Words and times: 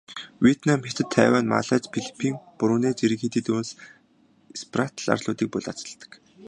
Вьетнам, 0.43 0.79
Хятад, 0.87 1.09
Тайвань, 1.15 1.49
Малайз, 1.53 1.83
Филиппин, 1.93 2.35
Бруней 2.57 2.93
зэрэг 2.97 3.19
хэд 3.21 3.33
хэдэн 3.35 3.55
улс 3.59 3.71
Спратл 4.61 5.11
арлуудыг 5.13 5.49
булаацалддаг. 5.51 6.11